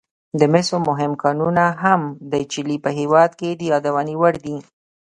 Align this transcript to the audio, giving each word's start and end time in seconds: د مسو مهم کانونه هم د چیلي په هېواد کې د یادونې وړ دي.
د 0.39 0.41
مسو 0.53 0.77
مهم 0.89 1.11
کانونه 1.23 1.63
هم 1.83 2.01
د 2.31 2.33
چیلي 2.51 2.77
په 2.85 2.89
هېواد 2.99 3.31
کې 3.39 3.49
د 3.55 3.61
یادونې 3.71 4.15
وړ 4.17 4.33
دي. 4.45 4.57